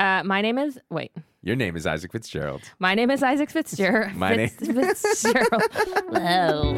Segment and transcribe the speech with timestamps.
[0.00, 1.12] Uh, my name is wait.
[1.42, 2.62] Your name is Isaac Fitzgerald.
[2.78, 4.14] My name is Isaac Fitzgerald.
[4.16, 5.62] My name- Fitz- Fitzgerald.
[6.12, 6.74] Hello.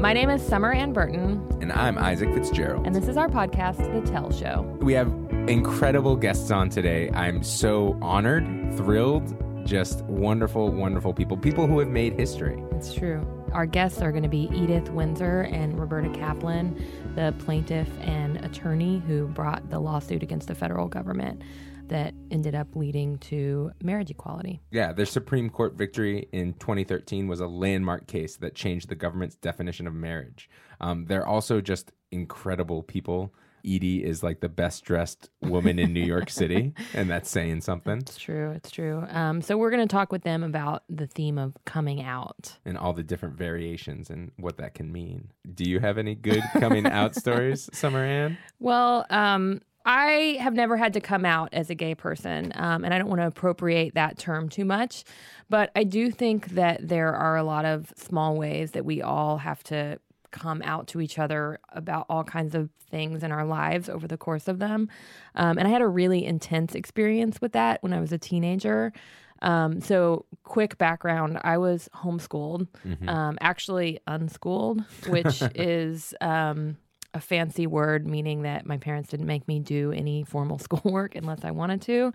[0.00, 2.86] My name is Summer Anne Burton, And I'm Isaac Fitzgerald.
[2.86, 4.62] and this is our podcast, The Tell Show.
[4.80, 5.08] we have
[5.48, 7.10] incredible guests on today.
[7.10, 8.44] I'm so honored,
[8.76, 11.36] thrilled, just wonderful, wonderful people.
[11.36, 12.62] People who have made history.
[12.72, 13.20] It's true.
[13.52, 16.74] Our guests are going to be Edith Windsor and Roberta Kaplan,
[17.14, 21.42] the plaintiff and attorney who brought the lawsuit against the federal government
[21.88, 24.62] that ended up leading to marriage equality.
[24.70, 29.36] Yeah, their Supreme Court victory in 2013 was a landmark case that changed the government's
[29.36, 30.48] definition of marriage.
[30.80, 33.34] Um, they're also just incredible people.
[33.64, 37.98] Edie is like the best dressed woman in New York City, and that's saying something.
[37.98, 38.50] It's true.
[38.52, 39.04] It's true.
[39.08, 42.58] Um, so we're going to talk with them about the theme of coming out.
[42.64, 45.32] And all the different variations and what that can mean.
[45.54, 48.38] Do you have any good coming out stories, Summer Anne?
[48.58, 52.94] Well, um, I have never had to come out as a gay person, um, and
[52.94, 55.04] I don't want to appropriate that term too much,
[55.48, 59.38] but I do think that there are a lot of small ways that we all
[59.38, 59.98] have to
[60.32, 64.16] come out to each other about all kinds of things in our lives over the
[64.16, 64.88] course of them.
[65.34, 68.92] Um, and I had a really intense experience with that when I was a teenager.
[69.40, 72.68] Um, so, quick background I was homeschooled,
[73.08, 76.14] um, actually unschooled, which is.
[76.20, 76.76] Um,
[77.14, 81.44] a fancy word meaning that my parents didn't make me do any formal schoolwork unless
[81.44, 82.12] I wanted to.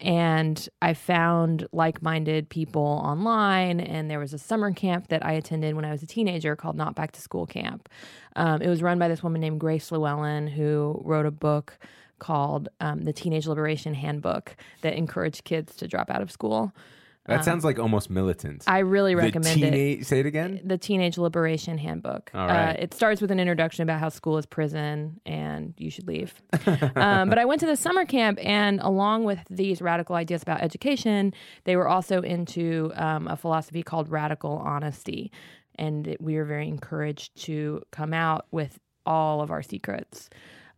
[0.00, 5.32] And I found like minded people online, and there was a summer camp that I
[5.32, 7.88] attended when I was a teenager called Not Back to School Camp.
[8.36, 11.78] Um, it was run by this woman named Grace Llewellyn, who wrote a book
[12.18, 16.72] called um, The Teenage Liberation Handbook that encouraged kids to drop out of school.
[17.26, 18.64] That sounds like almost militant.
[18.66, 20.60] I really the recommend it Say it again.
[20.64, 22.30] the Teenage Liberation Handbook.
[22.34, 22.70] All right.
[22.70, 26.34] Uh, it starts with an introduction about how school is prison and you should leave.
[26.96, 30.62] um, but I went to the summer camp, and along with these radical ideas about
[30.62, 35.32] education, they were also into um, a philosophy called radical honesty.
[35.76, 40.30] And we were very encouraged to come out with all of our secrets.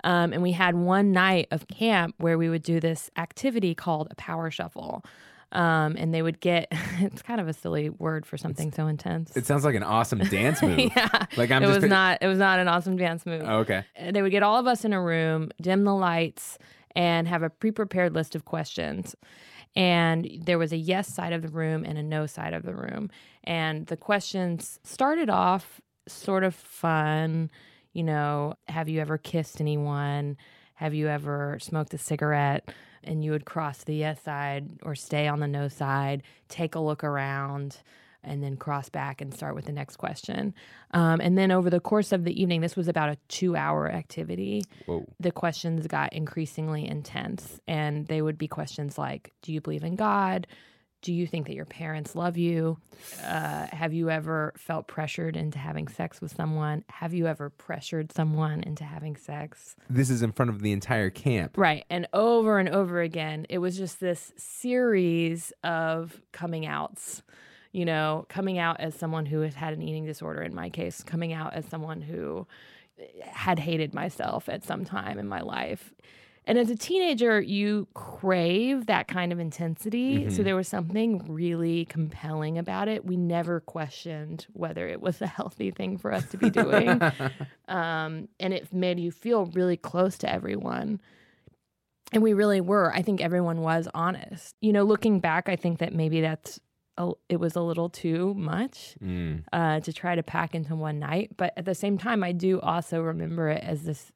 [0.05, 4.09] Um, and we had one night of camp where we would do this activity called
[4.11, 5.05] a power shuffle.
[5.51, 9.37] Um, and they would get, it's kind of a silly word for something so intense.
[9.37, 10.79] It sounds like an awesome dance move.
[10.79, 11.09] yeah.
[11.37, 13.43] Like I'm it just was not it was not an awesome dance move.
[13.45, 13.85] Oh, okay.
[14.11, 16.59] They would get all of us in a room, dim the lights,
[16.95, 19.15] and have a pre-prepared list of questions.
[19.75, 22.75] And there was a yes side of the room and a no side of the
[22.75, 23.11] room.
[23.45, 27.51] And the questions started off sort of fun,
[27.93, 30.37] you know, have you ever kissed anyone?
[30.75, 32.69] Have you ever smoked a cigarette?
[33.05, 36.81] And you would cross the yes side or stay on the no side, take a
[36.81, 37.79] look around,
[38.25, 40.55] and then cross back and start with the next question.
[40.93, 43.91] Um, and then over the course of the evening, this was about a two hour
[43.91, 44.65] activity.
[44.87, 45.07] Whoa.
[45.21, 47.61] The questions got increasingly intense.
[47.67, 50.47] And they would be questions like Do you believe in God?
[51.01, 52.79] Do you think that your parents love you?
[53.23, 56.85] Uh, have you ever felt pressured into having sex with someone?
[56.89, 59.77] Have you ever pressured someone into having sex?
[59.89, 61.57] This is in front of the entire camp.
[61.57, 61.85] Right.
[61.89, 67.23] And over and over again, it was just this series of coming outs.
[67.71, 71.03] You know, coming out as someone who has had an eating disorder, in my case,
[71.03, 72.47] coming out as someone who
[73.23, 75.93] had hated myself at some time in my life.
[76.49, 80.31] And as a teenager, you crave that kind of intensity.
[80.31, 83.05] So there was something really compelling about it.
[83.05, 86.89] We never questioned whether it was a healthy thing for us to be doing.
[87.69, 91.01] um, and it made you feel really close to everyone.
[92.13, 92.95] And we really were.
[92.95, 94.57] I think everyone was honest.
[94.63, 96.59] You know, looking back, I think that maybe that's
[96.97, 99.45] a, it was a little too much Mm.
[99.53, 101.33] uh, to try to pack into one night.
[101.37, 104.11] But at the same time, I do also remember it as this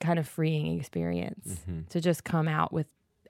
[0.00, 2.86] kind of freeing experience to just come out with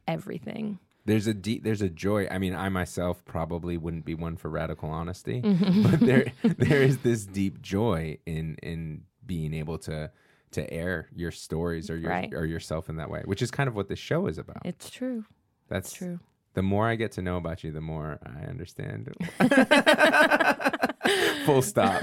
[0.09, 0.79] everything.
[1.05, 2.27] There's a deep, there's a joy.
[2.31, 5.83] I mean, I myself probably wouldn't be one for radical honesty, Mm-hmm.
[5.91, 10.11] but there there is this deep joy in in being able to
[10.53, 12.33] to air your stories or your Right.
[12.35, 14.63] or yourself in that way, which is kind of what this show is about.
[14.65, 15.25] It's true.
[15.69, 16.19] That's True.
[16.55, 19.13] The more I get to know about you, the more I understand.
[21.45, 22.03] Full stop.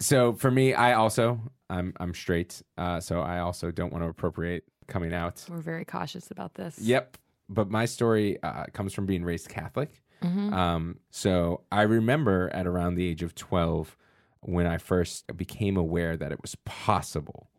[0.00, 1.40] so for me, I also
[1.70, 5.44] I'm I'm straight, uh, so I also don't want to appropriate coming out.
[5.48, 6.78] We're very cautious about this.
[6.78, 7.18] Yep.
[7.48, 10.02] But my story uh, comes from being raised Catholic.
[10.22, 10.52] Mhm.
[10.52, 13.96] Um, so I remember at around the age of 12
[14.40, 17.50] when I first became aware that it was possible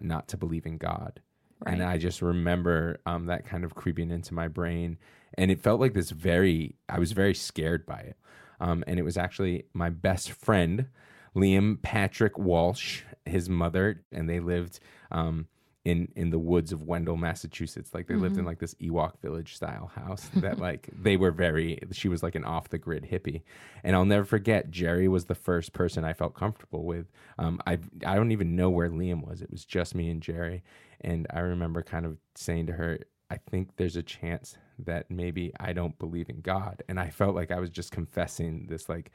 [0.00, 1.20] not to believe in God.
[1.66, 4.98] And I just remember um, that kind of creeping into my brain.
[5.38, 8.16] And it felt like this very, I was very scared by it.
[8.60, 10.86] Um, and it was actually my best friend
[11.34, 14.78] Liam Patrick Walsh, his mother, and they lived
[15.10, 15.48] um,
[15.84, 17.92] in in the woods of Wendell, Massachusetts.
[17.92, 21.78] Like they lived in like this Ewok village style house that like they were very.
[21.92, 23.42] She was like an off the grid hippie,
[23.82, 24.70] and I'll never forget.
[24.70, 27.10] Jerry was the first person I felt comfortable with.
[27.38, 29.42] Um, I I don't even know where Liam was.
[29.42, 30.62] It was just me and Jerry,
[31.00, 33.00] and I remember kind of saying to her,
[33.30, 36.82] I think there's a chance that maybe I don't believe in God.
[36.88, 39.10] And I felt like I was just confessing this, like,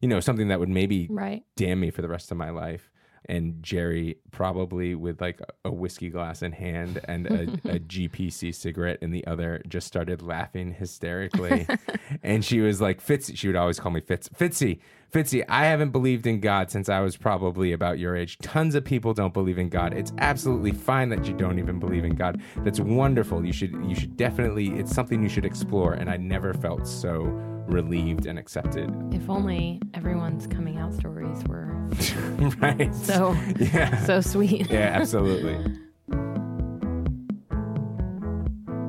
[0.00, 1.44] you know, something that would maybe Right.
[1.56, 2.90] damn me for the rest of my life.
[3.26, 7.42] And Jerry, probably with like a whiskey glass in hand and a,
[7.76, 11.66] a GPC cigarette in the other, just started laughing hysterically.
[12.22, 14.80] and she was like, Fitzy, she would always call me Fitz, Fitzy,
[15.14, 18.36] Fitzy, I haven't believed in God since I was probably about your age.
[18.38, 19.94] Tons of people don't believe in God.
[19.94, 22.42] It's absolutely fine that you don't even believe in God.
[22.58, 23.46] That's wonderful.
[23.46, 25.92] You should, you should definitely, it's something you should explore.
[25.92, 27.22] And I never felt so
[27.66, 28.90] relieved and accepted.
[29.12, 31.66] If only everyone's coming out stories were
[32.58, 32.94] right.
[32.94, 34.04] so yeah.
[34.04, 34.70] so sweet.
[34.70, 35.58] yeah, absolutely.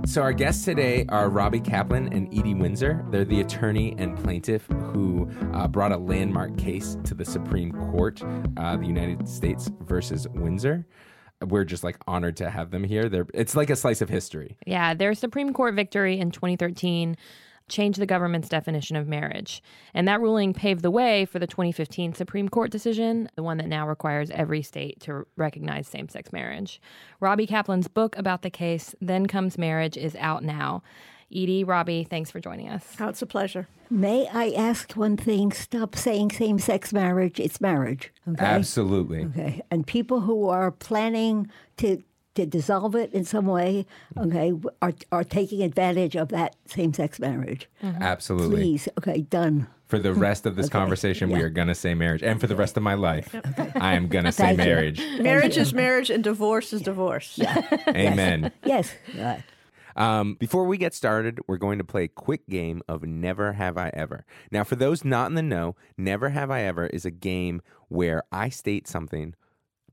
[0.06, 3.04] So, our guests today are Robbie Kaplan and Edie Windsor.
[3.10, 8.21] They're the attorney and plaintiff who uh, brought a landmark case to the Supreme Court,
[8.56, 10.86] uh, the United States versus Windsor.
[11.48, 13.10] We're just like honored to have them here.
[13.10, 14.57] They're, it's like a slice of history.
[14.68, 17.18] Yeah, their Supreme Court victory in 2013
[17.68, 19.62] changed the government's definition of marriage.
[19.94, 23.68] And that ruling paved the way for the 2015 Supreme Court decision, the one that
[23.68, 26.82] now requires every state to recognize same sex marriage.
[27.20, 30.84] Robbie Kaplan's book about the case, Then Comes Marriage, is out now.
[31.32, 32.96] Edie, Robbie, thanks for joining us.
[33.00, 33.68] Oh, it's a pleasure.
[33.90, 35.52] May I ask one thing?
[35.52, 37.40] Stop saying same sex marriage.
[37.40, 38.14] It's marriage.
[38.30, 38.46] Okay.
[38.46, 39.26] Absolutely.
[39.26, 39.62] Okay.
[39.72, 42.04] And people who are planning to
[42.36, 43.86] to dissolve it in some way,
[44.18, 47.68] okay, are are taking advantage of that same sex marriage.
[47.84, 48.56] Absolutely.
[48.58, 49.68] Please, okay, done.
[49.88, 52.24] For the rest of this conversation, we are going to say marriage.
[52.24, 53.36] And for the rest of my life,
[53.76, 54.58] I am going to say you.
[54.58, 55.00] marriage.
[55.20, 57.40] Marriage is marriage and divorce is divorce.
[57.88, 58.52] Amen.
[58.64, 58.92] Yes.
[59.20, 59.38] Uh,
[59.98, 63.78] Um, before we get started, we're going to play a quick game of Never Have
[63.78, 64.26] I Ever.
[64.52, 68.24] Now, for those not in the know, Never Have I Ever is a game where
[68.31, 69.36] I state something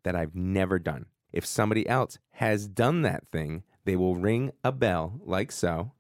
[0.03, 1.07] that I've never done.
[1.33, 5.93] If somebody else has done that thing, they will ring a bell like so,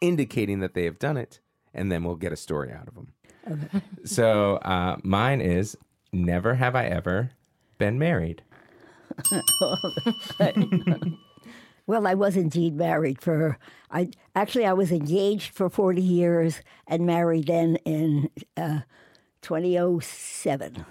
[0.00, 1.40] indicating that they have done it,
[1.72, 3.12] and then we'll get a story out of them.
[3.50, 3.82] Okay.
[4.04, 5.76] So uh, mine is
[6.12, 7.32] Never Have I Ever
[7.78, 8.42] Been Married.
[11.86, 13.58] well, I was indeed married for.
[13.90, 18.80] I actually I was engaged for forty years and married then in uh,
[19.42, 20.86] 2007.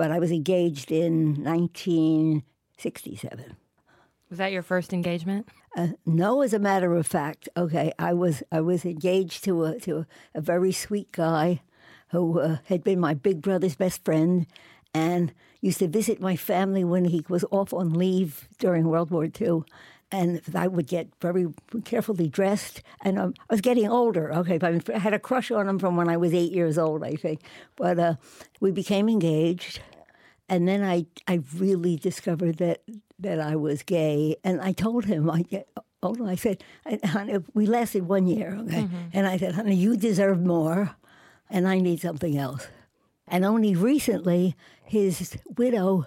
[0.00, 3.56] But I was engaged in 1967.
[4.30, 5.46] Was that your first engagement?
[5.76, 9.78] Uh, no, as a matter of fact, okay, I was I was engaged to a
[9.80, 11.60] to a, very sweet guy
[12.12, 14.46] who uh, had been my big brother's best friend
[14.94, 19.28] and used to visit my family when he was off on leave during World War
[19.38, 19.64] II.
[20.10, 21.48] And I would get very
[21.84, 24.32] carefully dressed, and um, I was getting older.
[24.32, 27.04] Okay, but I had a crush on him from when I was eight years old,
[27.04, 27.42] I think.
[27.76, 28.14] But uh,
[28.60, 29.82] we became engaged,
[30.50, 32.82] and then I I really discovered that
[33.20, 35.68] that I was gay, and I told him I get.
[36.02, 36.64] Oh, I said,
[37.04, 38.84] honey, we lasted one year, okay?
[38.84, 38.96] Mm-hmm.
[39.12, 40.96] And I said, honey, you deserve more,
[41.50, 42.68] and I need something else.
[43.28, 46.06] And only recently, his widow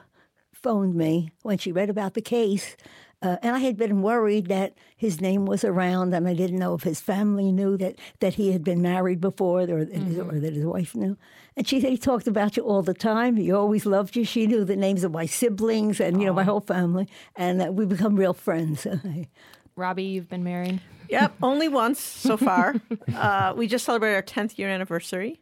[0.51, 2.75] phoned me when she read about the case.
[3.23, 6.73] Uh, and I had been worried that his name was around, and I didn't know
[6.73, 10.39] if his family knew that, that he had been married before or, that his, or
[10.39, 11.17] that his wife knew.
[11.55, 13.37] And she said, He talked about you all the time.
[13.37, 14.25] He always loved you.
[14.25, 17.07] She knew the names of my siblings and, you know, my whole family.
[17.37, 18.85] And uh, we become real friends.
[19.77, 20.81] Robbie, you've been married.
[21.09, 22.75] Yep, only once so far.
[23.13, 25.39] Uh, we just celebrated our 10th year anniversary.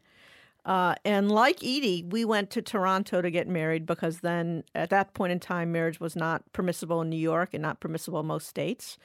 [0.64, 5.14] Uh, and like Edie, we went to Toronto to get married because then at that
[5.14, 8.48] point in time, marriage was not permissible in New York and not permissible in most
[8.48, 8.98] states.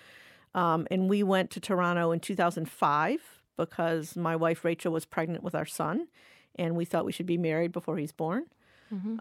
[0.54, 3.20] Um, and we went to Toronto in 2005
[3.56, 6.08] because my wife Rachel was pregnant with our son,
[6.56, 8.44] and we thought we should be married before he's born.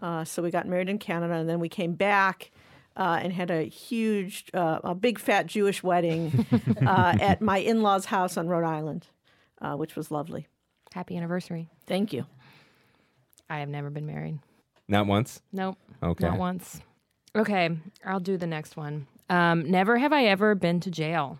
[0.04, 2.50] Uh, so we got married in Canada, and then we came back
[2.96, 6.46] uh, and had a huge, uh, a big fat Jewish wedding
[6.86, 9.08] uh, at my in-laws' house on Rhode Island,
[9.60, 10.46] uh, which was lovely.
[10.96, 11.68] Happy anniversary.
[11.86, 12.24] Thank you.
[13.50, 14.38] I have never been married.
[14.88, 15.42] Not once?
[15.52, 15.76] Nope.
[16.02, 16.26] Okay.
[16.26, 16.80] Not once.
[17.36, 17.68] Okay,
[18.02, 19.06] I'll do the next one.
[19.28, 21.38] Um, never have I ever been to jail.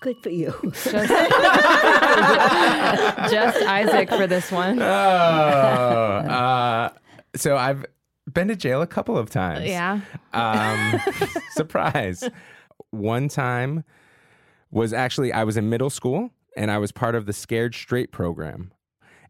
[0.00, 0.52] Good for you.
[0.64, 0.84] Just,
[3.30, 4.82] just Isaac for this one.
[4.82, 6.90] Oh, uh,
[7.36, 7.86] so I've
[8.32, 9.68] been to jail a couple of times.
[9.68, 10.00] Yeah.
[10.32, 11.00] Um,
[11.52, 12.28] surprise.
[12.90, 13.84] One time
[14.72, 18.12] was actually, I was in middle school and I was part of the Scared Straight
[18.12, 18.72] program.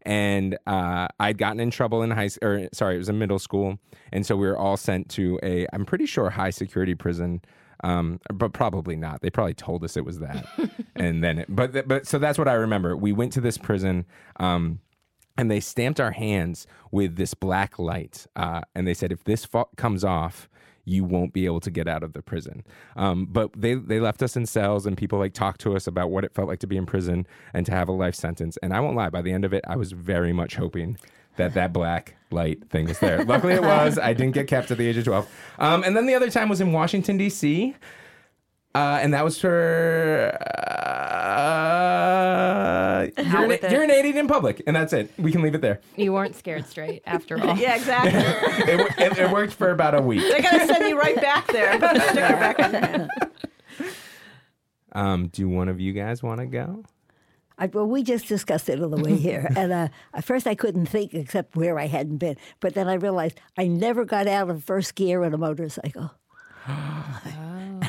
[0.03, 3.77] and uh, I'd gotten in trouble in high, or sorry, it was in middle school,
[4.13, 7.41] and so we were all sent to a, I'm pretty sure high security prison.
[7.83, 9.21] Um, but probably not.
[9.21, 10.47] They probably told us it was that,
[10.95, 12.97] and then, it, but but so that's what I remember.
[12.97, 14.05] We went to this prison.
[14.39, 14.79] Um,
[15.39, 18.25] and they stamped our hands with this black light.
[18.35, 20.49] Uh, and they said, if this fa- comes off,
[20.87, 22.63] you won't be able to get out of the prison.
[22.95, 26.09] Um, but they, they left us in cells, and people like talked to us about
[26.09, 28.57] what it felt like to be in prison and to have a life sentence.
[28.63, 30.97] And I won't lie, by the end of it, I was very much hoping
[31.35, 33.23] that that black light thing was there.
[33.25, 33.99] Luckily, it was.
[33.99, 35.29] I didn't get kept at the age of 12.
[35.59, 37.75] Um, and then the other time was in Washington, D.C.
[38.77, 40.37] Uh, and that was for
[41.57, 45.11] uh, urina- urinating in public, and that's it.
[45.17, 45.81] We can leave it there.
[45.95, 47.57] You weren't scared straight after all.
[47.57, 48.13] Yeah, exactly.
[48.67, 50.21] It, it, it worked for about a week.
[50.21, 51.79] They're gonna send you right back there.
[51.79, 53.07] Put a sticker back on there.
[54.93, 56.83] Um, do one of you guys want to go?
[57.59, 60.55] I, well, we just discussed it on the way here, and uh, at first I
[60.55, 62.35] couldn't think except where I hadn't been.
[62.59, 66.11] But then I realized I never got out of first gear on a motorcycle.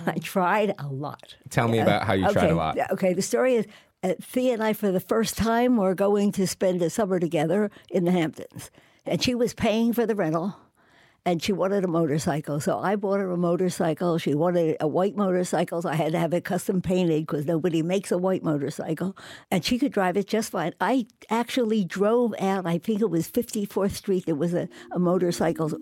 [0.17, 1.37] I tried a lot.
[1.51, 2.77] Tell me about how you tried a lot.
[2.77, 3.67] yeah, Okay, the story is
[4.03, 7.71] uh, Thea and I, for the first time, were going to spend a summer together
[7.91, 8.71] in the Hamptons.
[9.05, 10.57] And she was paying for the rental,
[11.25, 12.61] and she wanted a motorcycle.
[12.61, 14.19] So I bought her a motorcycle.
[14.19, 17.83] She wanted a white motorcycle, so I had to have it custom painted because nobody
[17.83, 19.17] makes a white motorcycle.
[19.51, 20.75] And she could drive it just fine.
[20.81, 24.27] I actually drove out, I think it was 54th Street.
[24.27, 25.73] There was a, a motorcycle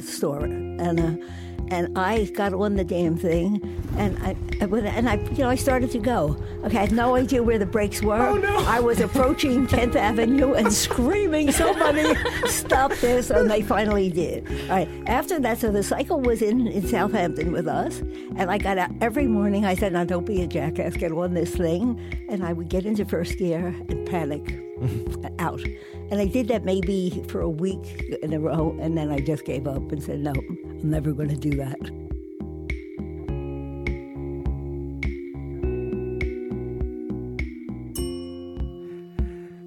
[0.00, 0.44] store.
[0.44, 1.26] And, uh,
[1.70, 3.60] and I got on the damn thing,
[3.96, 6.36] and I and I you know I started to go.
[6.64, 8.14] Okay, I had no idea where the brakes were.
[8.14, 8.58] Oh, no.
[8.66, 12.14] I was approaching 10th Avenue and screaming, "Somebody
[12.46, 14.46] stop this!" And they finally did.
[14.70, 14.88] All right.
[15.06, 17.98] After that, so the cycle was in in Southampton with us,
[18.36, 19.64] and I got out every morning.
[19.64, 20.96] I said, "Now don't be a jackass.
[20.96, 24.58] Get on this thing," and I would get into first gear and panic
[25.38, 25.60] out.
[26.12, 29.46] And I did that maybe for a week in a row, and then I just
[29.46, 31.78] gave up and said, no, I'm never going to do that.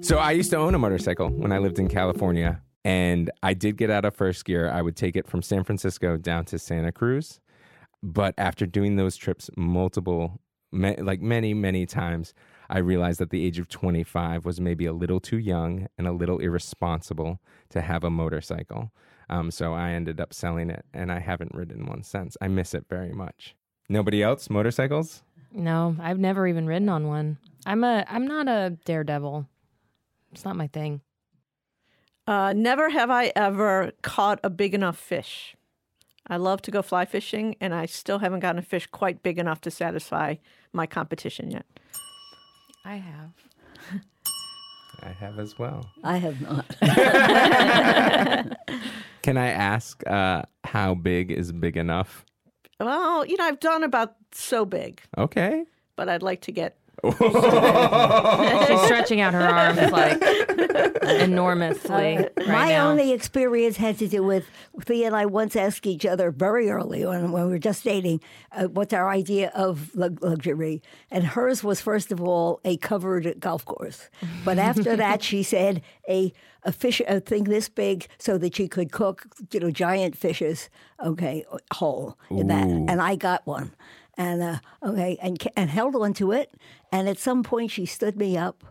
[0.04, 3.76] So I used to own a motorcycle when I lived in California, and I did
[3.76, 4.70] get out of first gear.
[4.70, 7.40] I would take it from San Francisco down to Santa Cruz,
[8.04, 12.34] but after doing those trips multiple, like many, many times,
[12.68, 16.12] I realized that the age of 25 was maybe a little too young and a
[16.12, 18.90] little irresponsible to have a motorcycle.
[19.28, 22.36] Um, so I ended up selling it, and I haven't ridden one since.
[22.40, 23.56] I miss it very much.
[23.88, 25.22] Nobody else motorcycles?
[25.52, 27.38] No, I've never even ridden on one.
[27.64, 29.46] I'm a I'm not a daredevil.
[30.32, 31.00] It's not my thing.
[32.26, 35.56] Uh, never have I ever caught a big enough fish.
[36.26, 39.38] I love to go fly fishing, and I still haven't gotten a fish quite big
[39.38, 40.36] enough to satisfy
[40.72, 41.66] my competition yet.
[42.86, 43.30] I have.
[45.02, 45.90] I have as well.
[46.04, 46.64] I have not.
[49.22, 52.24] Can I ask uh, how big is big enough?
[52.78, 55.64] Well, you know, I've done about so big, Okay.
[55.96, 56.78] but I'd like to get.
[57.04, 60.20] She's stretching out her arms like
[61.20, 62.88] enormously right My now.
[62.88, 64.46] only experience had to do with
[64.82, 68.20] Thea and I once asked each other very early on when we were just dating,
[68.52, 70.82] uh, what's our idea of luxury?
[71.10, 74.08] And hers was, first of all, a covered golf course.
[74.44, 76.32] But after that, she said a,
[76.64, 80.68] a fish, a thing this big so that she could cook, you know, giant fishes,
[81.04, 82.66] okay, whole in that.
[82.66, 83.72] And I got one.
[84.16, 86.52] And uh, okay, and and held on to it.
[86.90, 88.64] And at some point, she stood me up,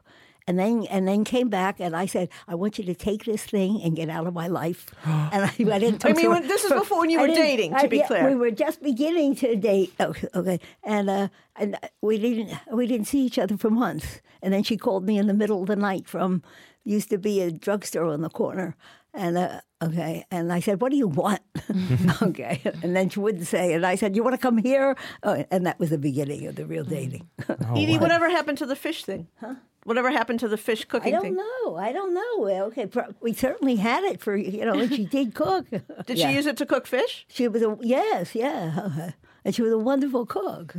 [0.47, 3.43] and then and then came back, and I said, "I want you to take this
[3.45, 6.03] thing and get out of my life." and I, I didn't.
[6.03, 7.97] I mean, to her when- this is before when you were dating, to I- be
[7.97, 8.27] yeah, clear.
[8.27, 9.93] we were just beginning to date.
[9.99, 10.59] Okay, okay.
[10.83, 14.21] and uh, and we didn't we didn't see each other for months.
[14.41, 16.41] And then she called me in the middle of the night from
[16.83, 18.75] used to be a drugstore on the corner.
[19.15, 21.41] And uh, okay, and I said, "What do you want?"
[22.21, 23.73] okay, and then she wouldn't say.
[23.73, 26.55] And I said, "You want to come here?" Oh, and that was the beginning of
[26.55, 27.29] the real dating.
[27.75, 29.27] Edie, whatever happened to the fish thing?
[29.39, 29.55] Huh?
[29.85, 31.13] Whatever happened to the fish cooking?
[31.13, 31.35] I don't thing?
[31.35, 31.75] know.
[31.77, 32.65] I don't know.
[32.67, 32.89] Okay,
[33.21, 35.65] we certainly had it for you know, and she did cook.
[35.69, 36.29] Did Yeah.
[36.29, 37.25] she use it to cook fish?
[37.29, 39.11] She was a yes, yeah,
[39.45, 40.75] and she was a wonderful cook.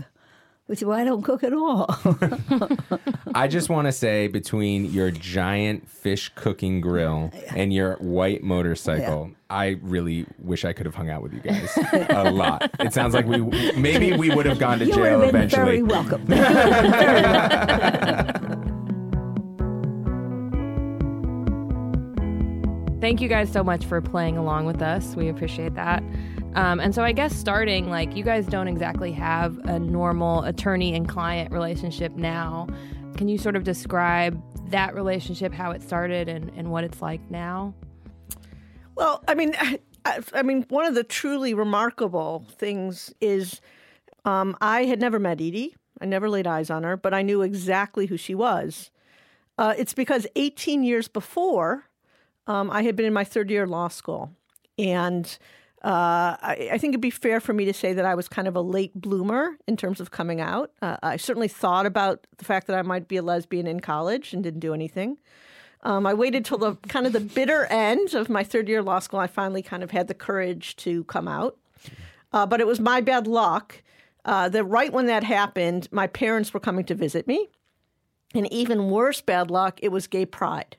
[0.66, 1.86] Which is why I don't cook at all.
[3.36, 9.30] I just want to say between your giant fish cooking grill and your white motorcycle,
[9.48, 11.70] I really wish I could have hung out with you guys
[12.10, 12.68] a lot.
[12.80, 13.38] It sounds like we
[13.76, 15.64] maybe we would have gone to you would jail have been eventually.
[15.64, 16.22] very welcome.
[16.22, 18.62] You would very welcome.
[23.00, 25.14] Thank you guys so much for playing along with us.
[25.14, 26.02] We appreciate that.
[26.56, 30.94] Um, and so, I guess starting, like, you guys don't exactly have a normal attorney
[30.94, 32.66] and client relationship now.
[33.16, 37.20] Can you sort of describe that relationship, how it started, and, and what it's like
[37.30, 37.74] now?
[38.94, 43.60] Well, I mean, I, I mean, one of the truly remarkable things is
[44.24, 45.76] um, I had never met Edie.
[46.00, 48.90] I never laid eyes on her, but I knew exactly who she was.
[49.58, 51.84] Uh, it's because 18 years before,
[52.46, 54.30] um, I had been in my third year law school.
[54.78, 55.38] And
[55.86, 58.48] uh, I, I, think it'd be fair for me to say that I was kind
[58.48, 60.72] of a late bloomer in terms of coming out.
[60.82, 64.32] Uh, I certainly thought about the fact that I might be a lesbian in college
[64.32, 65.16] and didn't do anything.
[65.84, 68.86] Um, I waited till the kind of the bitter end of my third year of
[68.86, 69.20] law school.
[69.20, 71.56] I finally kind of had the courage to come out.
[72.32, 73.80] Uh, but it was my bad luck
[74.24, 77.48] uh, that right when that happened, my parents were coming to visit me.
[78.34, 80.76] And even worse bad luck, it was gay pride.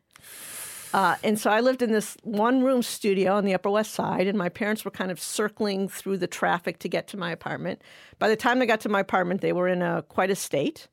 [0.98, 4.26] Uh, and so I lived in this one room studio on the Upper West Side,
[4.26, 7.84] and my parents were kind of circling through the traffic to get to my apartment.
[8.18, 10.88] By the time they got to my apartment, they were in a quite a state.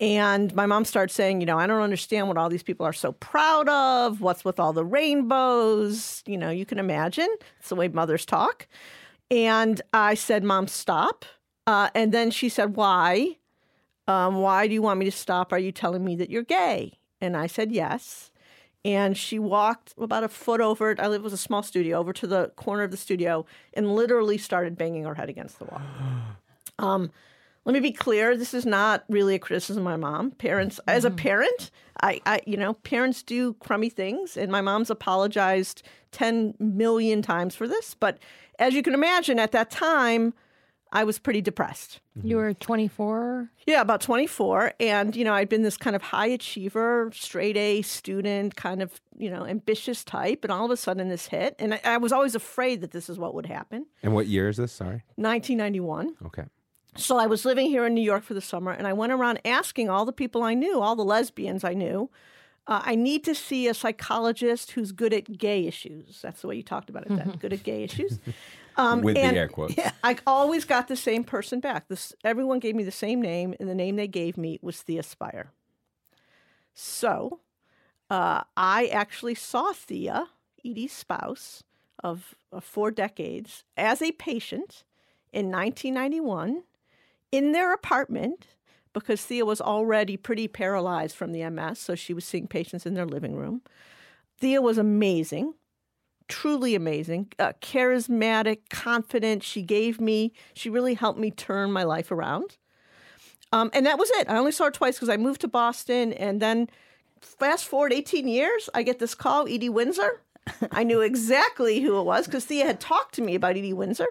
[0.00, 2.92] And my mom started saying, you know, I don't understand what all these people are
[2.92, 4.20] so proud of.
[4.20, 6.22] What's with all the rainbows?
[6.26, 7.34] You know, you can imagine.
[7.58, 8.68] It's the way mothers talk.
[9.30, 11.24] And I said, Mom, stop.
[11.66, 13.38] Uh, and then she said, Why?
[14.06, 15.54] Um, why do you want me to stop?
[15.54, 16.98] Are you telling me that you're gay?
[17.18, 18.30] And I said, Yes.
[18.88, 20.98] And she walked about a foot over, it.
[20.98, 24.38] I live was a small studio, over to the corner of the studio and literally
[24.38, 25.82] started banging her head against the wall.
[26.80, 27.10] Um,
[27.64, 31.04] let me be clear this is not really a criticism of my mom parents as
[31.04, 31.16] a mm-hmm.
[31.16, 37.20] parent I, I you know parents do crummy things and my mom's apologized 10 million
[37.20, 38.18] times for this but
[38.60, 40.34] as you can imagine at that time
[40.92, 42.00] I was pretty depressed.
[42.22, 43.50] You were 24?
[43.66, 44.72] Yeah, about 24.
[44.80, 49.00] And, you know, I'd been this kind of high achiever, straight A student, kind of,
[49.16, 50.44] you know, ambitious type.
[50.44, 51.54] And all of a sudden this hit.
[51.58, 53.86] And I, I was always afraid that this is what would happen.
[54.02, 54.72] And what year is this?
[54.72, 55.04] Sorry.
[55.16, 56.16] 1991.
[56.26, 56.44] Okay.
[56.96, 58.72] So I was living here in New York for the summer.
[58.72, 62.10] And I went around asking all the people I knew, all the lesbians I knew,
[62.66, 66.20] uh, I need to see a psychologist who's good at gay issues.
[66.20, 68.18] That's the way you talked about it then, good at gay issues.
[68.78, 69.74] Um, With the air quotes.
[70.04, 71.88] I always got the same person back.
[71.88, 75.02] This, everyone gave me the same name, and the name they gave me was Thea
[75.02, 75.52] Spyer.
[76.72, 77.40] So
[78.08, 80.28] uh, I actually saw Thea,
[80.64, 81.64] Edie's spouse
[82.02, 84.84] of, of four decades, as a patient
[85.32, 86.62] in 1991
[87.32, 88.46] in their apartment
[88.92, 92.94] because Thea was already pretty paralyzed from the MS, so she was seeing patients in
[92.94, 93.62] their living room.
[94.38, 95.54] Thea was amazing,
[96.28, 99.42] truly amazing, uh, charismatic, confident.
[99.42, 102.56] She gave me, she really helped me turn my life around.
[103.52, 104.28] Um, and that was it.
[104.28, 106.12] I only saw her twice because I moved to Boston.
[106.12, 106.68] And then
[107.20, 110.20] fast forward 18 years, I get this call, Edie Windsor.
[110.70, 114.08] I knew exactly who it was because Thea had talked to me about Edie Windsor.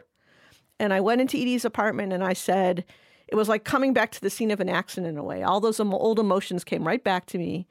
[0.79, 2.85] And I went into Edie's apartment and I said,
[3.27, 5.43] it was like coming back to the scene of an accident in a way.
[5.43, 7.67] All those old emotions came right back to me.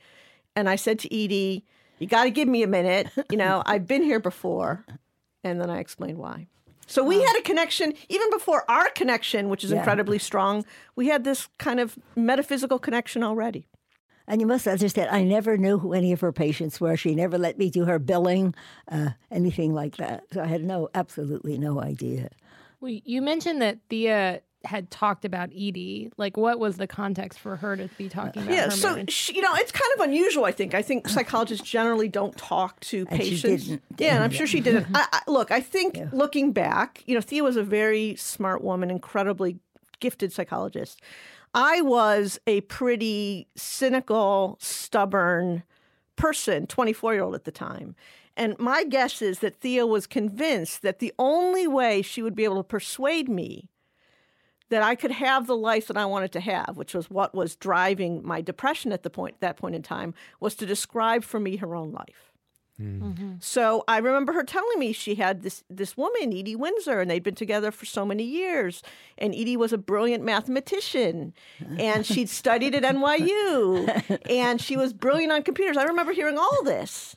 [0.54, 1.64] And I said to Edie,
[1.98, 3.08] You got to give me a minute.
[3.30, 4.84] You know, I've been here before.
[5.44, 6.48] And then I explained why.
[6.88, 9.78] So we had a connection even before our connection, which is yeah.
[9.78, 10.64] incredibly strong.
[10.94, 13.66] We had this kind of metaphysical connection already.
[14.28, 16.96] And you must understand, I never knew who any of her patients were.
[16.96, 18.54] She never let me do her billing,
[18.90, 20.24] uh, anything like that.
[20.32, 22.30] So I had no, absolutely no idea.
[22.80, 26.10] Well, you mentioned that Thea had talked about Edie.
[26.16, 28.54] Like, what was the context for her to be talking about?
[28.54, 30.44] Yeah, so she, you know, it's kind of unusual.
[30.44, 30.74] I think.
[30.74, 33.68] I think psychologists generally don't talk to and patients.
[33.98, 34.86] Yeah, and I'm sure she didn't.
[34.94, 36.08] I, I, look, I think yeah.
[36.12, 39.58] looking back, you know, Thea was a very smart woman, incredibly
[40.00, 41.00] gifted psychologist.
[41.54, 45.62] I was a pretty cynical, stubborn
[46.16, 47.94] person, 24 year old at the time.
[48.36, 52.44] And my guess is that Thea was convinced that the only way she would be
[52.44, 53.70] able to persuade me
[54.68, 57.56] that I could have the life that I wanted to have, which was what was
[57.56, 61.56] driving my depression at the point that point in time, was to describe for me
[61.56, 62.32] her own life.
[62.80, 63.00] Mm.
[63.00, 63.32] Mm-hmm.
[63.40, 67.22] So I remember her telling me she had this this woman, Edie Windsor, and they'd
[67.22, 68.82] been together for so many years.
[69.16, 71.32] And Edie was a brilliant mathematician,
[71.78, 75.76] and she'd studied at NYU, and she was brilliant on computers.
[75.76, 77.16] I remember hearing all this.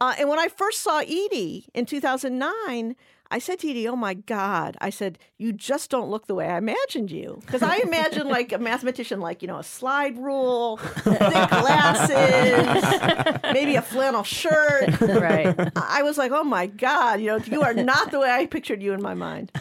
[0.00, 2.96] Uh, and when I first saw Edie in 2009,
[3.30, 6.46] I said to Edie, "Oh my God!" I said, "You just don't look the way
[6.46, 10.76] I imagined you." Because I imagined like a mathematician, like you know, a slide rule,
[10.76, 11.04] thick
[11.50, 15.00] glasses, maybe a flannel shirt.
[15.00, 15.54] Right.
[15.76, 18.82] I was like, "Oh my God!" You know, you are not the way I pictured
[18.82, 19.52] you in my mind.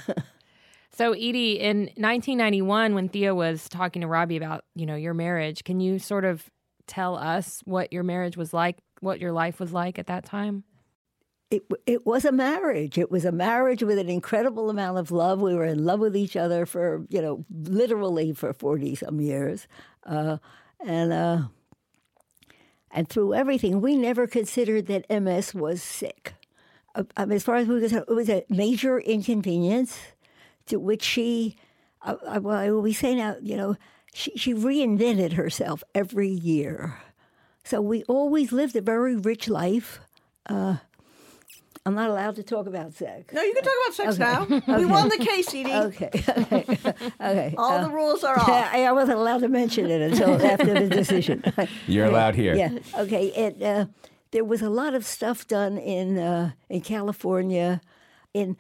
[0.92, 5.66] So, Edie, in 1991, when Thea was talking to Robbie about, you know, your marriage,
[5.66, 6.46] can you sort of
[6.88, 10.64] tell us what your marriage was like, what your life was like at that time?
[11.52, 12.98] It, it was a marriage.
[12.98, 15.42] It was a marriage with an incredible amount of love.
[15.42, 19.68] We were in love with each other for, you know, literally for 40 some years.
[20.06, 20.38] Uh,
[20.86, 21.42] and, uh,
[22.92, 26.34] and through everything, we never considered that MS was sick.
[26.96, 29.98] Uh, um, as far as we were concerned, it was a major inconvenience
[30.66, 31.58] to which she,
[32.02, 33.76] uh, uh, well, I always say now, you know,
[34.14, 36.98] she, she reinvented herself every year.
[37.64, 40.00] So we always lived a very rich life.
[40.48, 40.78] Uh,
[41.88, 43.32] I'm not allowed to talk about sex.
[43.32, 44.78] No, you can talk about sex now.
[44.78, 45.72] We won the case, Edie.
[45.72, 46.66] Okay, okay,
[47.22, 47.56] okay.
[47.58, 48.50] All the rules are off.
[48.50, 51.44] I, I wasn't allowed to mention it until after the decision.
[51.86, 52.56] You're allowed here.
[52.56, 52.80] Yeah.
[52.98, 53.28] Okay.
[53.28, 53.86] It uh,
[54.32, 57.82] there was a lot of stuff done in uh, in California,
[58.34, 58.58] in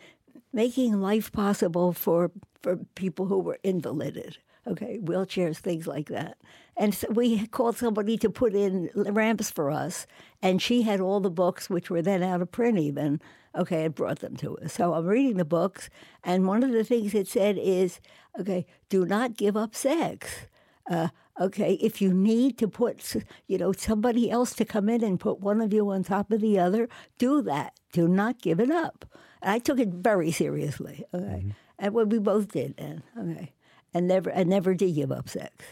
[0.53, 4.37] making life possible for for people who were invalided.
[4.67, 6.37] Okay, wheelchairs, things like that.
[6.75, 10.07] And so we called somebody to put in ramps for us,
[10.41, 13.21] and she had all the books, which were then out of print even.
[13.55, 14.73] Okay, and brought them to us.
[14.73, 15.89] So I'm reading the books,
[16.23, 18.01] and one of the things it said is,
[18.37, 20.47] okay, do not give up sex.
[20.89, 21.07] Uh,
[21.39, 23.15] okay, if you need to put,
[23.47, 26.41] you know, somebody else to come in and put one of you on top of
[26.41, 27.79] the other, do that.
[27.93, 29.05] Do not give it up.
[29.41, 31.05] And I took it very seriously.
[31.13, 31.49] Okay, mm-hmm.
[31.79, 33.03] and what we both did then.
[33.17, 33.53] Okay,
[33.95, 35.65] and never, and never did give up sex.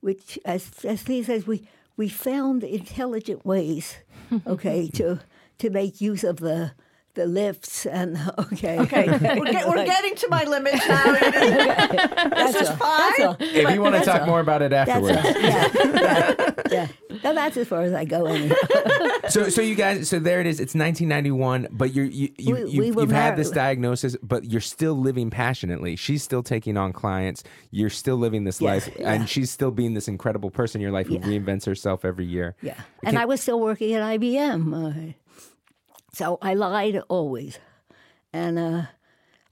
[0.00, 3.96] Which, as as Thea says, we we found intelligent ways,
[4.46, 5.20] okay, to
[5.58, 6.72] to make use of the
[7.14, 8.78] the lifts and okay.
[8.78, 11.12] Okay, we're, get, we're getting to my limits now.
[11.14, 13.36] this is fine.
[13.40, 14.26] If you want to talk all.
[14.28, 16.88] more about it afterwards, yeah, yeah, yeah.
[17.24, 18.26] No, that's as far as I go.
[18.26, 18.54] Anyway.
[19.28, 20.60] so, so you guys, so there it is.
[20.60, 24.60] It's 1991, but you're you, you, we, you've, we you've had this diagnosis, but you're
[24.60, 25.96] still living passionately.
[25.96, 27.44] She's still taking on clients.
[27.70, 29.12] You're still living this yes, life, yeah.
[29.12, 32.56] and she's still being this incredible person in your life who reinvents herself every year.
[32.62, 35.10] Yeah, and I was still working at IBM.
[35.10, 35.12] Uh,
[36.12, 37.58] so I lied always.
[38.32, 38.82] And uh,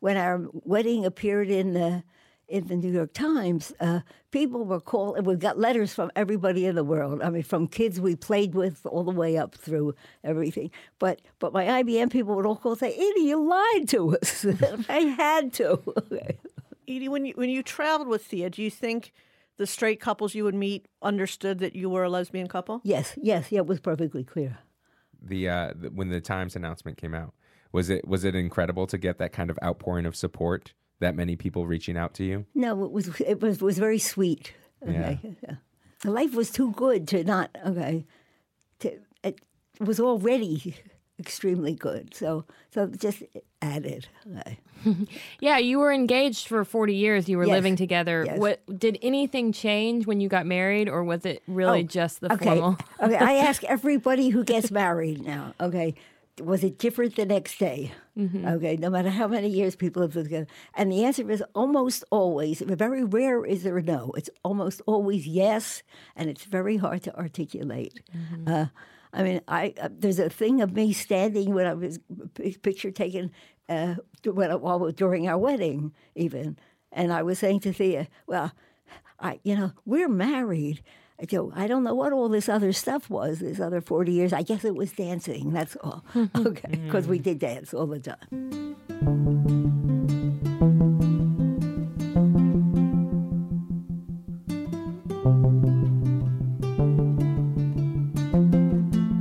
[0.01, 2.03] when our wedding appeared in the
[2.49, 5.25] in the New York Times, uh, people were calling.
[5.25, 7.23] We got letters from everybody in the world.
[7.23, 10.71] I mean, from kids we played with all the way up through everything.
[10.99, 14.47] But but my IBM people would all call and say, "Edie, you lied to us."
[14.89, 15.81] I had to.
[16.89, 19.13] Edie, when you when you traveled with Thea, do you think?
[19.59, 22.83] The straight couples you would meet understood that you were a lesbian couple?
[22.85, 24.59] Yes, yes, yeah, it was perfectly clear
[25.29, 27.35] the, uh, the when the Times announcement came out?
[27.73, 30.73] Was it was it incredible to get that kind of outpouring of support?
[31.01, 32.47] That many people reaching out to you?
[32.55, 34.55] No, it was it was was very sweet.
[34.87, 35.21] Okay.
[35.43, 35.57] Yeah.
[36.05, 38.07] Life was too good to not okay.
[38.81, 39.41] To, it
[39.81, 40.77] was already
[41.19, 42.15] extremely good.
[42.15, 43.23] So so just
[43.61, 44.09] added.
[44.39, 44.59] Okay.
[45.41, 47.29] yeah, you were engaged for 40 years.
[47.29, 47.53] You were yes.
[47.53, 48.25] living together.
[48.27, 48.39] Yes.
[48.39, 52.33] What did anything change when you got married or was it really oh, just the
[52.33, 52.45] okay.
[52.45, 52.79] formal?
[53.01, 55.95] okay, I ask everybody who gets married now, okay,
[56.41, 57.93] was it different the next day?
[58.17, 58.47] Mm-hmm.
[58.47, 60.47] Okay, no matter how many years people have lived together.
[60.75, 64.13] And the answer is almost always, very rare is there a no.
[64.17, 65.83] It's almost always yes,
[66.15, 68.01] and it's very hard to articulate.
[68.15, 68.53] Mm-hmm.
[68.53, 68.67] Uh,
[69.13, 71.99] I mean, I uh, there's a thing of me standing when I was
[72.63, 73.31] picture taken
[73.69, 73.95] uh,
[74.25, 76.59] when, while during our wedding, even,
[76.93, 78.53] and I was saying to Thea, "Well,
[79.19, 80.83] I, you know, we're married."
[81.19, 83.39] I go, I don't know what all this other stuff was.
[83.39, 85.53] This other forty years, I guess it was dancing.
[85.53, 86.05] That's all.
[86.37, 88.77] okay, because we did dance all the time.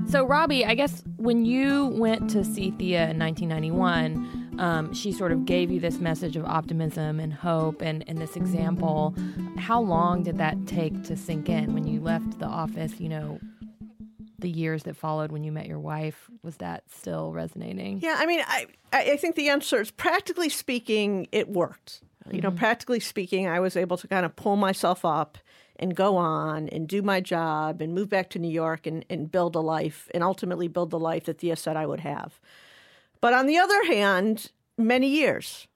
[0.10, 5.32] So, Robbie, I guess when you went to see Thea in 1991, um, she sort
[5.32, 9.16] of gave you this message of optimism and hope and, and this example.
[9.58, 13.00] How long did that take to sink in when you left the office?
[13.00, 13.40] You know,
[14.40, 18.00] the years that followed when you met your wife, was that still resonating?
[18.00, 22.02] Yeah, I mean, I, I think the answer is practically speaking, it worked.
[22.32, 22.58] You know, mm-hmm.
[22.58, 25.38] practically speaking, I was able to kind of pull myself up
[25.78, 29.32] and go on and do my job and move back to New York and, and
[29.32, 32.40] build a life and ultimately build the life that Thea said I would have.
[33.26, 35.68] But on the other hand, many years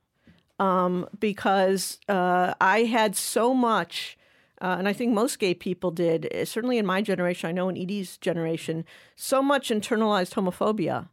[0.59, 4.19] um, because uh, I had so much.
[4.61, 7.67] Uh, and I think most gay people did, eh, certainly in my generation, I know
[7.67, 8.85] in Edie's generation,
[9.15, 11.09] so much internalized homophobia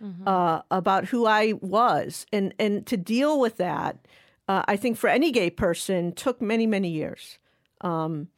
[0.00, 0.28] mm-hmm.
[0.28, 2.24] uh, about who I was.
[2.32, 3.98] And, and to deal with that,
[4.46, 7.40] uh, I think for any gay person, took many, many years.
[7.80, 8.28] Um,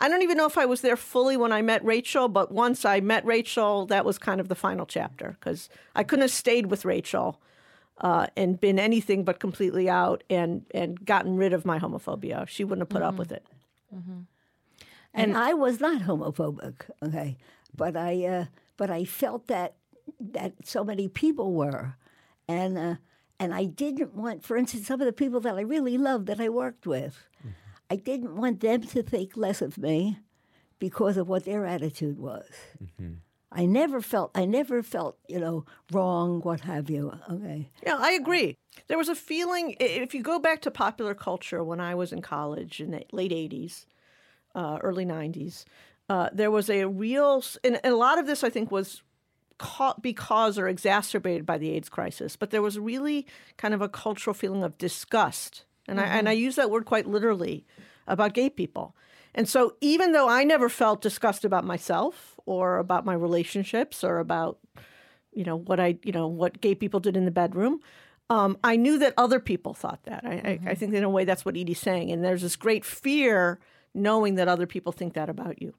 [0.00, 2.84] I don't even know if I was there fully when I met Rachel, but once
[2.84, 6.66] I met Rachel, that was kind of the final chapter because I couldn't have stayed
[6.66, 7.40] with Rachel
[8.00, 12.46] uh, and been anything but completely out and and gotten rid of my homophobia.
[12.46, 13.08] She wouldn't have put mm-hmm.
[13.08, 13.44] up with it.
[13.94, 14.20] Mm-hmm.
[15.14, 17.36] And, and, I was not homophobic, okay,
[17.74, 18.44] but I uh,
[18.76, 19.74] but I felt that
[20.20, 21.96] that so many people were,
[22.46, 22.94] and uh,
[23.40, 26.40] and I didn't want, for instance, some of the people that I really loved that
[26.40, 27.26] I worked with.
[27.40, 30.18] Mm-hmm I didn't want them to think less of me
[30.78, 32.46] because of what their attitude was.
[33.50, 37.12] I never felt, I never felt, you know, wrong, what have you.
[37.30, 37.70] Okay.
[37.84, 38.56] Yeah, I agree.
[38.88, 42.20] There was a feeling, if you go back to popular culture when I was in
[42.20, 43.86] college in the late 80s,
[44.54, 45.64] uh, early 90s,
[46.10, 49.02] uh, there was a real, and, and a lot of this I think was
[49.56, 53.88] caught because or exacerbated by the AIDS crisis, but there was really kind of a
[53.88, 55.64] cultural feeling of disgust.
[55.88, 56.28] And, I, and mm-hmm.
[56.28, 57.64] I use that word quite literally
[58.06, 58.94] about gay people.
[59.34, 64.18] And so even though I never felt disgust about myself or about my relationships or
[64.18, 64.58] about
[65.32, 67.80] you know what I you know what gay people did in the bedroom.
[68.30, 70.22] Um, I knew that other people thought that.
[70.24, 70.74] I, I, I mm-hmm.
[70.74, 73.58] think in a way that's what Edie's saying, and there's this great fear
[73.94, 75.74] knowing that other people think that about you.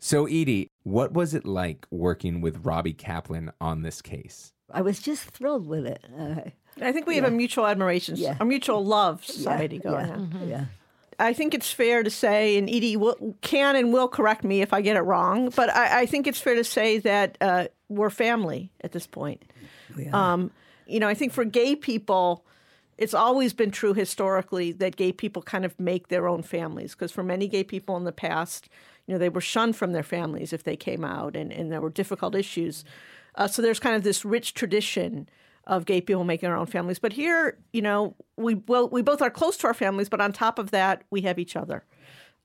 [0.00, 4.52] So, Edie, what was it like working with Robbie Kaplan on this case?
[4.72, 6.04] I was just thrilled with it.
[6.18, 6.54] Okay.
[6.80, 8.36] I think we have a mutual admiration, Yeah.
[8.40, 10.48] a mutual love society yeah, going yeah, on.
[10.48, 10.64] Yeah.
[11.18, 14.72] I think it's fair to say, and Edie will, can and will correct me if
[14.72, 18.08] I get it wrong, but I, I think it's fair to say that uh, we're
[18.10, 19.42] family at this point.
[20.12, 20.50] Um,
[20.86, 22.44] you know, I think for gay people,
[22.96, 27.12] it's always been true historically that gay people kind of make their own families because
[27.12, 28.68] for many gay people in the past,
[29.06, 31.80] you know, they were shunned from their families if they came out and, and there
[31.80, 32.84] were difficult issues.
[33.34, 35.28] Uh, so there's kind of this rich tradition
[35.70, 36.98] of gay people making their own families.
[36.98, 40.32] But here, you know, we well, we both are close to our families, but on
[40.32, 41.84] top of that, we have each other,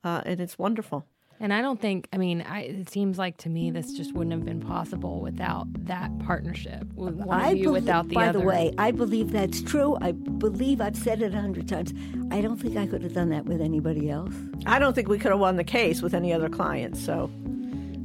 [0.06, 1.06] uh, and it's wonderful.
[1.38, 4.32] And I don't think, I mean, I, it seems like to me this just wouldn't
[4.32, 8.28] have been possible without that partnership with one I of you belie- without the by
[8.30, 8.40] other.
[8.40, 9.98] the way, I believe that's true.
[10.00, 11.94] I believe I've said it a hundred times.
[12.32, 14.34] I don't think I could have done that with anybody else.
[14.66, 17.04] I don't think we could have won the case with any other clients.
[17.04, 17.30] So,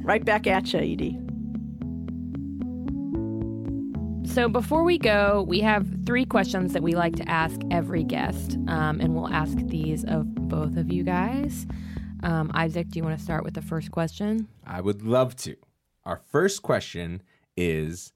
[0.03, 1.17] right back at you, Edie.
[4.33, 8.57] So before we go, we have three questions that we like to ask every guest,
[8.69, 11.67] um, and we'll ask these of both of you guys.
[12.23, 14.47] Um, Isaac, do you want to start with the first question?
[14.65, 15.57] I would love to.
[16.05, 17.21] Our first question
[17.57, 18.13] is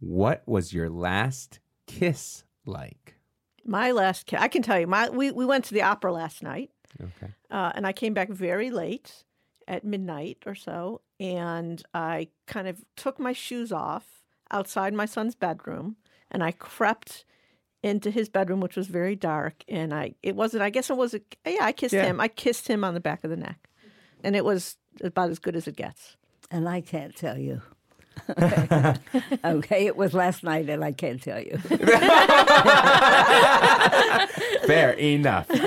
[0.00, 3.14] What was your last kiss like?
[3.64, 6.42] My last, ki- I can tell you, my we, we went to the opera last
[6.42, 7.32] night, Okay.
[7.50, 9.24] uh, and I came back very late,
[9.66, 14.04] at midnight or so, and I kind of took my shoes off
[14.50, 15.96] outside my son's bedroom,
[16.30, 17.24] and I crept
[17.82, 20.62] into his bedroom, which was very dark, and I it wasn't.
[20.62, 21.14] I guess it was.
[21.14, 22.04] A, yeah, I kissed Yeah.
[22.06, 22.20] him.
[22.20, 23.68] I kissed him on the back of the neck,
[24.24, 26.16] and it was about as good as it gets.
[26.50, 27.60] And I can't tell you.
[29.44, 31.56] okay, it was last night, and I can't tell you.
[34.66, 35.48] Fair enough.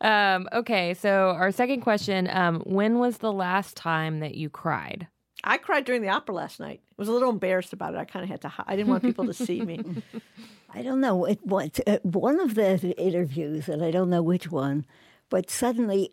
[0.00, 5.06] Um, okay, so our second question: um, When was the last time that you cried?
[5.44, 6.80] I cried during the opera last night.
[6.90, 7.98] I was a little embarrassed about it.
[7.98, 8.52] I kind of had to.
[8.66, 9.84] I didn't want people to see me.
[10.74, 11.24] I don't know.
[11.24, 14.86] It, what, uh, one of the interviews, and I don't know which one,
[15.28, 16.12] but suddenly,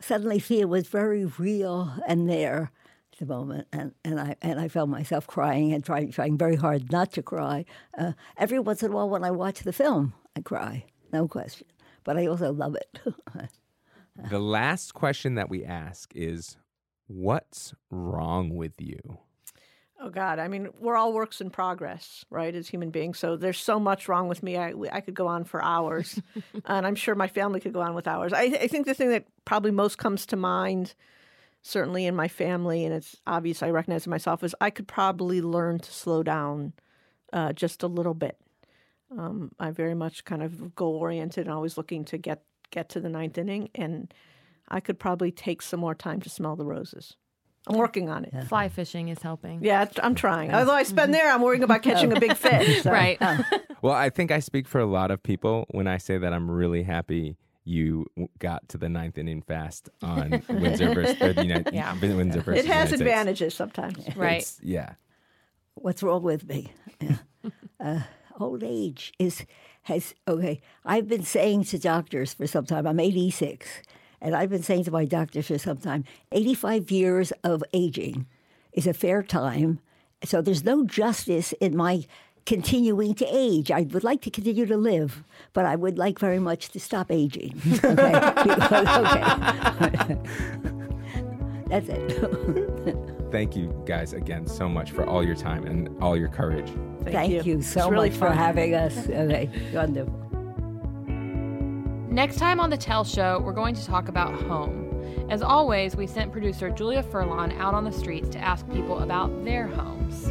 [0.00, 2.70] suddenly Thea was very real and there
[3.12, 6.56] at the moment, and, and I and I felt myself crying and trying trying very
[6.56, 7.64] hard not to cry.
[7.96, 11.66] Uh, every once in a while, when I watch the film, I cry, no question.
[12.04, 12.98] But I also love it.
[14.30, 16.56] the last question that we ask is
[17.06, 19.18] What's wrong with you?
[20.00, 20.38] Oh God!
[20.38, 22.54] I mean, we're all works in progress, right?
[22.54, 24.56] As human beings, so there's so much wrong with me.
[24.56, 26.20] I I could go on for hours,
[26.64, 28.32] and I'm sure my family could go on with hours.
[28.32, 30.94] I, I think the thing that probably most comes to mind,
[31.62, 35.40] certainly in my family, and it's obvious I recognize it myself, is I could probably
[35.40, 36.72] learn to slow down
[37.32, 38.38] uh, just a little bit.
[39.16, 43.00] Um, I'm very much kind of goal oriented and always looking to get get to
[43.00, 44.12] the ninth inning, and
[44.68, 47.16] I could probably take some more time to smell the roses.
[47.66, 48.34] I'm working on it.
[48.48, 49.64] Fly fishing is helping.
[49.64, 50.52] Yeah, I'm trying.
[50.52, 52.82] Although I spend there, I'm worrying about catching a big fish.
[52.82, 52.90] so.
[52.92, 53.18] Right.
[53.80, 56.50] Well, I think I speak for a lot of people when I say that I'm
[56.50, 58.04] really happy you
[58.38, 61.98] got to the ninth inning fast on Windsor versus or the United, Yeah.
[61.98, 63.00] Windsor versus It has United States.
[63.00, 64.16] advantages sometimes.
[64.16, 64.32] right.
[64.42, 64.94] It's- yeah.
[65.74, 66.70] What's wrong with me?
[67.00, 67.16] Yeah.
[67.80, 68.00] uh,
[68.38, 69.44] old age is
[69.84, 70.60] has okay.
[70.84, 72.86] I've been saying to doctors for some time.
[72.86, 73.82] I'm 86,
[74.24, 76.04] and I've been saying to my doctors for some time.
[76.32, 78.26] 85 years of aging
[78.72, 79.80] is a fair time.
[80.24, 82.06] So there's no justice in my
[82.46, 83.70] continuing to age.
[83.70, 87.12] I would like to continue to live, but I would like very much to stop
[87.12, 87.60] aging.
[87.84, 88.14] Okay,
[89.82, 90.16] okay.
[91.68, 92.96] That's it.
[93.30, 96.70] Thank you guys again so much for all your time and all your courage.
[97.02, 98.96] Thank, Thank you, so It's really much for having us.
[99.08, 100.23] Okay, wonderful.
[102.14, 105.26] Next time on the Tell Show, we're going to talk about home.
[105.30, 109.44] As always, we sent producer Julia Furlan out on the streets to ask people about
[109.44, 110.22] their homes.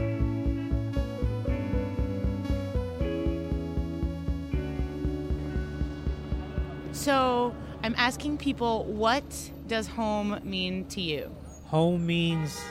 [6.97, 11.35] So I'm asking people what does home mean to you?
[11.65, 12.61] Home means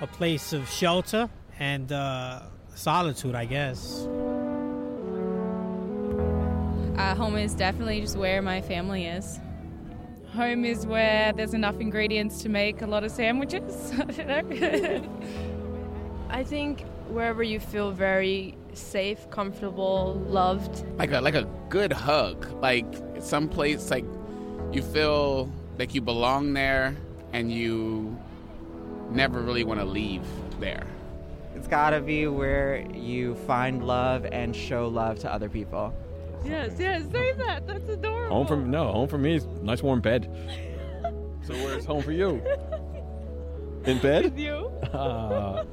[0.00, 2.40] a place of shelter and uh,
[2.74, 4.08] solitude, I guess.
[6.98, 9.38] Uh, home is definitely just where my family is.
[10.32, 13.92] Home is where there's enough ingredients to make a lot of sandwiches.
[13.98, 15.20] I don't know.
[16.30, 20.86] I think wherever you feel very safe, comfortable, loved.
[20.98, 22.46] Like a like a good hug.
[22.62, 22.86] Like
[23.20, 24.06] someplace like
[24.72, 26.96] you feel like you belong there
[27.34, 28.18] and you
[29.10, 30.24] never really want to leave
[30.60, 30.86] there.
[31.54, 35.94] It's gotta be where you find love and show love to other people.
[36.44, 37.66] Yes, yes, say that.
[37.66, 38.36] That's adorable.
[38.36, 40.30] Home for no, home for me is nice warm bed.
[41.42, 42.42] so where's home for you?
[43.84, 44.24] In bed?
[44.24, 44.72] With you.
[44.92, 45.64] Ah.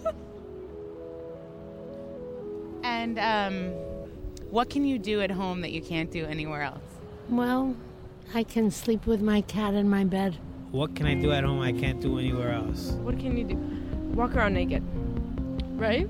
[2.83, 3.71] And um,
[4.51, 6.83] what can you do at home that you can't do anywhere else?
[7.29, 7.75] Well,
[8.33, 10.37] I can sleep with my cat in my bed.
[10.71, 12.91] What can I do at home I can't do anywhere else?
[13.01, 13.55] What can you do?
[14.15, 14.83] Walk around naked.
[15.79, 16.07] Right?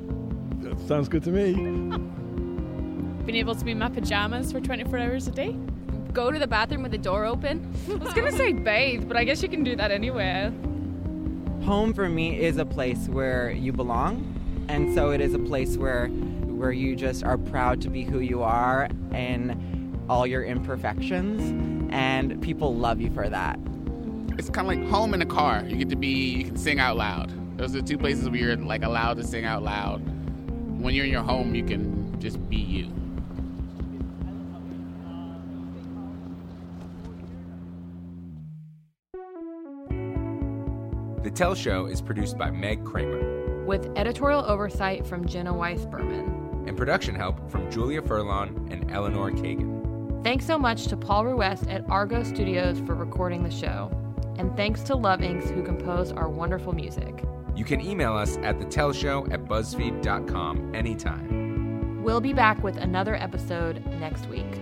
[0.62, 2.10] that sounds good to me.
[3.26, 5.56] Being able to be in my pajamas for 24 hours a day.
[6.12, 7.74] Go to the bathroom with the door open.
[7.90, 10.52] I was gonna say bathe, but I guess you can do that anywhere.
[11.64, 15.78] Home for me is a place where you belong, and so it is a place
[15.78, 21.42] where where you just are proud to be who you are and all your imperfections,
[21.92, 23.58] and people love you for that.
[24.38, 25.64] It's kind of like home in a car.
[25.66, 27.32] You get to be you can sing out loud.
[27.58, 30.00] Those are the two places where you're like allowed to sing out loud.
[30.80, 32.92] When you're in your home, you can just be you.
[41.36, 46.32] Tell Show is produced by Meg Kramer with editorial oversight from Jenna Weiss Berman.
[46.67, 50.24] and production help from Julia Furlong and Eleanor Kagan.
[50.24, 53.91] Thanks so much to Paul Ruest at Argot Studios for recording the show.
[54.38, 57.24] And thanks to Love Inks who composed our wonderful music.
[57.56, 62.02] You can email us at thetellshow at buzzfeed.com anytime.
[62.04, 64.62] We'll be back with another episode next week.